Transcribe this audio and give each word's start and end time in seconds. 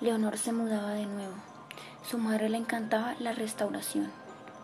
Leonor 0.00 0.38
se 0.38 0.52
mudaba 0.52 0.90
de 0.90 1.06
nuevo. 1.06 1.34
Su 2.08 2.18
madre 2.18 2.48
le 2.48 2.58
encantaba 2.58 3.16
la 3.18 3.32
restauración, 3.32 4.10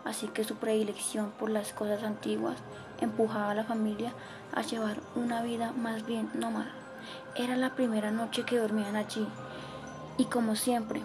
así 0.05 0.27
que 0.27 0.43
su 0.43 0.55
predilección 0.55 1.31
por 1.31 1.49
las 1.49 1.73
cosas 1.73 2.03
antiguas 2.03 2.57
empujaba 3.01 3.51
a 3.51 3.55
la 3.55 3.65
familia 3.65 4.13
a 4.53 4.61
llevar 4.61 4.97
una 5.15 5.41
vida 5.41 5.73
más 5.73 6.05
bien 6.05 6.29
nómada. 6.33 6.71
Era 7.35 7.57
la 7.57 7.75
primera 7.75 8.11
noche 8.11 8.43
que 8.43 8.57
dormían 8.57 8.95
allí 8.95 9.27
y 10.17 10.25
como 10.25 10.55
siempre, 10.55 11.01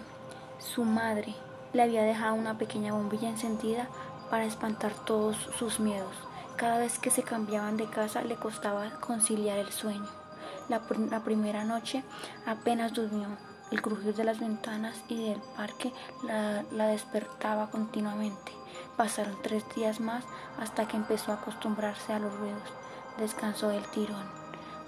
su 0.59 0.85
madre 0.85 1.35
le 1.73 1.81
había 1.83 2.03
dejado 2.03 2.35
una 2.35 2.57
pequeña 2.57 2.93
bombilla 2.93 3.27
encendida 3.27 3.89
para 4.29 4.45
espantar 4.45 4.93
todos 5.05 5.35
sus 5.57 5.81
miedos. 5.81 6.15
Cada 6.55 6.77
vez 6.77 6.99
que 6.99 7.09
se 7.09 7.23
cambiaban 7.23 7.75
de 7.75 7.89
casa 7.89 8.21
le 8.23 8.35
costaba 8.35 8.89
conciliar 9.01 9.57
el 9.57 9.71
sueño. 9.71 10.07
La, 10.69 10.79
primera 11.23 11.65
noche 11.65 12.03
apenas 12.45 12.93
durmió. 12.93 13.27
El 13.71 13.81
crujir 13.81 14.13
de 14.13 14.23
las 14.23 14.39
ventanas 14.39 14.95
y 15.07 15.29
del 15.29 15.39
parque 15.55 15.93
la, 16.23 16.63
la 16.71 16.87
despertaba 16.87 17.69
continuamente. 17.71 18.51
Pasaron 18.97 19.37
tres 19.41 19.63
días 19.75 19.99
más 19.99 20.25
hasta 20.59 20.87
que 20.87 20.97
empezó 20.97 21.31
a 21.31 21.35
acostumbrarse 21.35 22.13
a 22.13 22.19
los 22.19 22.33
ruidos. 22.35 22.61
Descansó 23.17 23.69
del 23.69 23.85
tirón. 23.91 24.25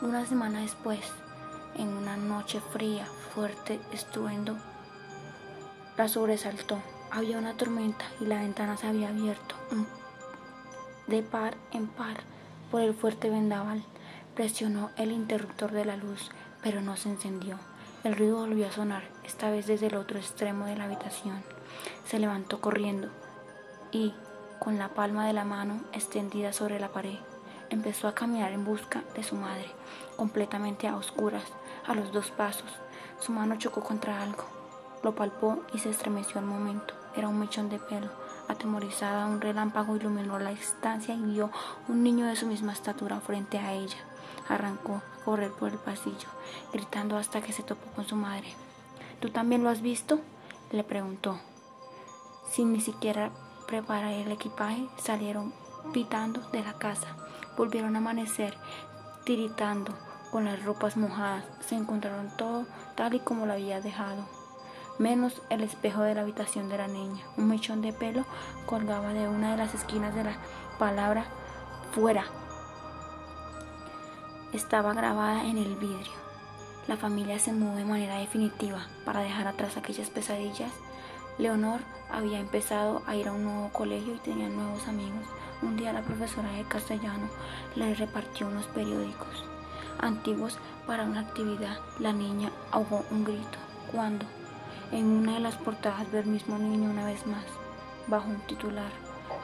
Una 0.02 0.26
semana 0.26 0.62
después, 0.62 1.00
en 1.76 1.90
una 1.90 2.18
noche 2.18 2.60
fría, 2.72 3.06
fuerte 3.34 3.80
estruendo 3.92 4.58
la 5.98 6.08
sobresaltó. 6.08 6.80
Había 7.12 7.38
una 7.38 7.54
tormenta 7.54 8.06
y 8.20 8.26
la 8.26 8.40
ventana 8.40 8.78
se 8.78 8.88
había 8.88 9.10
abierto 9.10 9.56
de 11.08 11.22
par 11.22 11.56
en 11.72 11.88
par 11.88 12.22
por 12.72 12.82
el 12.82 12.94
fuerte 12.94 13.30
vendaval. 13.30 13.84
Presionó 14.36 14.90
el 14.98 15.12
interruptor 15.12 15.72
de 15.72 15.86
la 15.86 15.96
luz, 15.96 16.32
pero 16.64 16.82
no 16.82 16.98
se 16.98 17.10
encendió. 17.10 17.60
El 18.04 18.18
ruido 18.18 18.36
volvió 18.36 18.68
a 18.68 18.72
sonar, 18.72 19.04
esta 19.24 19.50
vez 19.50 19.66
desde 19.66 19.88
el 19.88 19.96
otro 19.96 20.20
extremo 20.20 20.66
de 20.66 20.76
la 20.76 20.84
habitación. 20.84 21.42
Se 22.06 22.20
levantó 22.20 22.60
corriendo 22.60 23.08
y, 23.94 24.14
con 24.60 24.78
la 24.78 24.90
palma 24.90 25.26
de 25.26 25.32
la 25.32 25.46
mano 25.46 25.80
extendida 25.94 26.52
sobre 26.52 26.82
la 26.82 26.90
pared, 26.90 27.18
empezó 27.70 28.10
a 28.10 28.14
caminar 28.14 28.52
en 28.52 28.66
busca 28.66 29.04
de 29.16 29.24
su 29.24 29.36
madre, 29.36 29.68
completamente 30.18 30.90
a 30.90 30.98
oscuras, 30.98 31.46
a 31.88 31.96
los 31.96 32.12
dos 32.12 32.30
pasos. 32.30 32.70
Su 33.22 33.32
mano 33.32 33.56
chocó 33.58 33.82
contra 33.82 34.22
algo. 34.22 34.44
Lo 35.02 35.16
palpó 35.16 35.64
y 35.74 35.80
se 35.80 35.90
estremeció 35.90 36.40
al 36.40 36.46
momento. 36.46 36.94
Era 37.16 37.30
un 37.30 37.40
mechón 37.40 37.70
de 37.70 37.80
pelo. 37.80 38.10
Atemorizada, 38.54 39.26
un 39.26 39.42
relámpago 39.42 39.96
iluminó 39.96 40.38
la 40.38 40.52
estancia 40.52 41.16
y 41.16 41.22
vio 41.22 41.50
un 41.88 42.04
niño 42.04 42.28
de 42.28 42.36
su 42.36 42.46
misma 42.46 42.72
estatura 42.72 43.20
frente 43.20 43.58
a 43.58 43.74
ella. 43.74 43.98
Arrancó 44.48 44.96
a 44.96 45.26
correr 45.26 45.52
por 45.52 45.72
el 45.72 45.80
pasillo, 45.80 46.28
gritando 46.72 47.18
hasta 47.18 47.42
que 47.42 47.52
se 47.52 47.64
topó 47.64 47.90
con 47.96 48.06
su 48.06 48.16
madre. 48.16 48.54
¿Tú 49.20 49.32
también 49.32 49.64
lo 49.64 49.70
has 49.70 49.82
visto? 49.82 50.20
le 50.72 50.84
preguntó. 50.84 51.40
Sin 52.52 52.74
ni 52.74 52.80
siquiera 52.80 53.32
preparar 53.68 54.12
el 54.12 54.32
equipaje, 54.32 54.88
salieron 54.98 55.52
pitando 55.92 56.40
de 56.52 56.64
la 56.64 56.74
casa. 56.74 57.08
Volvieron 57.58 57.96
a 57.96 58.00
amanecer, 58.00 58.56
tiritando, 59.26 59.94
con 60.32 60.46
las 60.46 60.64
ropas 60.64 60.96
mojadas. 60.96 61.44
Se 61.68 61.76
encontraron 61.76 62.36
todo 62.38 62.66
tal 62.96 63.16
y 63.16 63.20
como 63.20 63.48
lo 63.48 63.54
había 63.54 63.82
dejado, 63.82 64.28
menos 65.04 65.42
el 65.50 65.62
espejo 65.62 66.02
de 66.04 66.16
la 66.16 66.22
habitación 66.22 66.70
de 66.70 66.78
la 66.78 66.88
niña. 66.88 67.22
Un 67.36 67.50
mechón 67.50 67.82
de 67.82 67.92
pelo 67.92 68.24
colgaba 68.66 69.14
de 69.14 69.28
una 69.28 69.52
de 69.52 69.58
las 69.58 69.76
esquinas 69.76 70.16
de 70.16 70.24
la 70.24 70.38
palabra 70.80 71.26
fuera. 71.92 72.24
Estaba 74.54 74.94
grabada 74.94 75.44
en 75.44 75.58
el 75.58 75.76
vidrio. 75.76 76.14
La 76.88 76.96
familia 76.96 77.38
se 77.38 77.52
mudó 77.52 77.76
de 77.76 77.84
manera 77.84 78.16
definitiva 78.16 78.88
para 79.04 79.20
dejar 79.20 79.46
atrás 79.46 79.76
aquellas 79.76 80.10
pesadillas. 80.10 80.72
Leonor 81.38 81.82
había 82.10 82.40
empezado 82.40 83.02
a 83.06 83.18
ir 83.18 83.28
a 83.28 83.34
un 83.34 83.44
nuevo 83.44 83.70
colegio 83.74 84.16
y 84.16 84.20
tenía 84.20 84.48
nuevos 84.48 84.88
amigos. 84.88 85.26
Un 85.62 85.76
día 85.76 85.92
la 85.92 86.04
profesora 86.04 86.50
de 86.54 86.64
castellano 86.64 87.28
le 87.76 87.94
repartió 87.94 88.48
unos 88.48 88.68
periódicos 88.68 89.44
antiguos 90.00 90.60
para 90.88 91.04
una 91.04 91.22
actividad. 91.22 91.78
La 92.00 92.14
niña 92.14 92.52
ahogó 92.72 93.04
un 93.12 93.26
grito 93.26 93.58
cuando 93.92 94.26
en 94.94 95.06
una 95.06 95.34
de 95.34 95.40
las 95.40 95.56
portadas 95.56 96.12
del 96.12 96.28
mismo 96.28 96.60
niño 96.60 96.92
una 96.92 97.06
vez 97.06 97.26
más, 97.26 97.46
bajo 98.08 98.30
un 98.30 98.40
titular, 98.42 98.92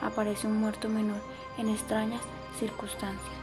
aparece 0.01 0.45
un 0.45 0.57
muerto 0.57 0.87
menor 0.89 1.19
en 1.57 1.69
extrañas 1.69 2.21
circunstancias. 2.59 3.35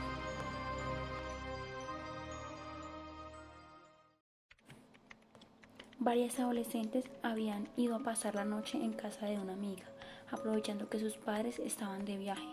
Varias 5.98 6.38
adolescentes 6.38 7.04
habían 7.24 7.68
ido 7.76 7.96
a 7.96 8.04
pasar 8.04 8.36
la 8.36 8.44
noche 8.44 8.78
en 8.78 8.92
casa 8.92 9.26
de 9.26 9.40
una 9.40 9.54
amiga, 9.54 9.86
aprovechando 10.30 10.88
que 10.88 11.00
sus 11.00 11.16
padres 11.16 11.58
estaban 11.58 12.04
de 12.04 12.16
viaje. 12.16 12.46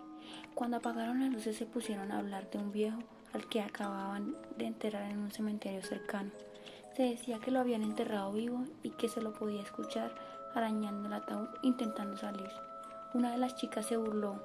Cuando 0.56 0.78
apagaron 0.78 1.20
las 1.20 1.32
luces 1.32 1.58
se 1.58 1.68
pusieron 1.68 2.12
a 2.12 2.18
hablar 2.18 2.50
de 2.50 2.58
un 2.58 2.72
viejo 2.72 2.98
al 3.34 3.48
que 3.50 3.62
acababan 3.62 4.36
de 4.58 4.66
enterrar 4.66 5.12
en 5.12 5.20
un 5.20 5.32
cementerio 5.32 5.84
cercano. 5.84 6.32
Se 6.96 7.02
decía 7.04 7.40
que 7.40 7.50
lo 7.50 7.60
habían 7.60 7.82
enterrado 7.82 8.32
vivo 8.32 8.66
y 8.84 8.92
que 8.92 9.10
se 9.10 9.20
lo 9.20 9.34
podía 9.34 9.62
escuchar 9.62 10.12
arañando 10.54 11.08
el 11.08 11.14
ataúd 11.14 11.48
intentando 11.64 12.18
salir. 12.18 12.52
Una 13.16 13.32
de 13.32 13.40
las 13.40 13.56
chicas 13.56 13.88
se 13.88 13.98
burló 13.98 14.36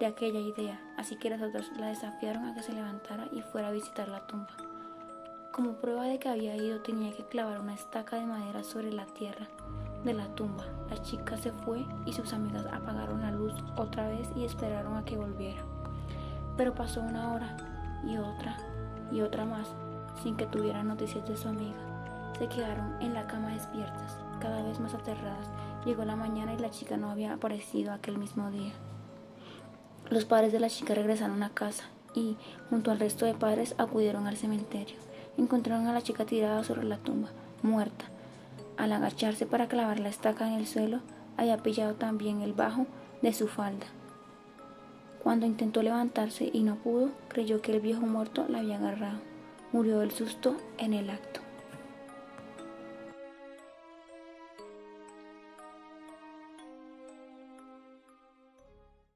de 0.00 0.06
aquella 0.06 0.40
idea, 0.40 0.80
así 0.96 1.18
que 1.18 1.28
las 1.28 1.42
otras 1.42 1.70
la 1.78 1.88
desafiaron 1.88 2.46
a 2.46 2.54
que 2.54 2.62
se 2.62 2.72
levantara 2.72 3.28
y 3.32 3.42
fuera 3.42 3.68
a 3.68 3.72
visitar 3.72 4.08
la 4.08 4.26
tumba. 4.26 4.56
Como 5.52 5.72
prueba 5.74 6.04
de 6.04 6.18
que 6.18 6.30
había 6.30 6.56
ido 6.56 6.80
tenía 6.80 7.14
que 7.14 7.26
clavar 7.26 7.60
una 7.60 7.74
estaca 7.74 8.16
de 8.16 8.24
madera 8.24 8.62
sobre 8.62 8.90
la 8.90 9.04
tierra 9.04 9.46
de 10.04 10.14
la 10.14 10.26
tumba. 10.34 10.64
La 10.88 11.02
chica 11.02 11.36
se 11.36 11.52
fue 11.52 11.84
y 12.06 12.14
sus 12.14 12.32
amigas 12.32 12.64
apagaron 12.72 13.20
la 13.20 13.30
luz 13.30 13.52
otra 13.76 14.08
vez 14.08 14.30
y 14.34 14.44
esperaron 14.44 14.96
a 14.96 15.04
que 15.04 15.18
volviera. 15.18 15.62
Pero 16.56 16.74
pasó 16.74 17.02
una 17.02 17.34
hora 17.34 17.56
y 18.06 18.16
otra 18.16 18.56
y 19.10 19.20
otra 19.20 19.44
más 19.44 19.74
sin 20.22 20.36
que 20.36 20.46
tuvieran 20.46 20.88
noticias 20.88 21.26
de 21.28 21.36
su 21.36 21.48
amiga. 21.48 21.76
Se 22.38 22.48
quedaron 22.48 23.00
en 23.00 23.14
la 23.14 23.26
cama 23.26 23.52
despiertas, 23.52 24.18
cada 24.40 24.62
vez 24.62 24.78
más 24.80 24.94
aterradas. 24.94 25.46
Llegó 25.84 26.04
la 26.04 26.16
mañana 26.16 26.54
y 26.54 26.58
la 26.58 26.70
chica 26.70 26.96
no 26.96 27.10
había 27.10 27.32
aparecido 27.32 27.92
aquel 27.92 28.18
mismo 28.18 28.50
día. 28.50 28.72
Los 30.10 30.24
padres 30.24 30.52
de 30.52 30.60
la 30.60 30.70
chica 30.70 30.94
regresaron 30.94 31.42
a 31.42 31.50
casa 31.50 31.84
y, 32.14 32.36
junto 32.70 32.90
al 32.90 33.00
resto 33.00 33.26
de 33.26 33.34
padres, 33.34 33.74
acudieron 33.78 34.26
al 34.26 34.36
cementerio. 34.36 34.96
Encontraron 35.36 35.86
a 35.86 35.92
la 35.92 36.02
chica 36.02 36.24
tirada 36.24 36.64
sobre 36.64 36.84
la 36.84 36.98
tumba, 36.98 37.28
muerta. 37.62 38.06
Al 38.76 38.92
agacharse 38.92 39.46
para 39.46 39.68
clavar 39.68 40.00
la 40.00 40.08
estaca 40.08 40.46
en 40.46 40.54
el 40.54 40.66
suelo, 40.66 41.00
había 41.36 41.58
pillado 41.58 41.94
también 41.94 42.40
el 42.40 42.52
bajo 42.52 42.86
de 43.22 43.32
su 43.32 43.48
falda. 43.48 43.86
Cuando 45.22 45.46
intentó 45.46 45.82
levantarse 45.82 46.48
y 46.52 46.62
no 46.62 46.76
pudo, 46.76 47.10
creyó 47.28 47.60
que 47.60 47.72
el 47.72 47.80
viejo 47.80 48.02
muerto 48.02 48.46
la 48.48 48.60
había 48.60 48.76
agarrado. 48.76 49.18
Murió 49.72 49.98
del 49.98 50.10
susto 50.10 50.56
en 50.78 50.94
el 50.94 51.10
acto. 51.10 51.47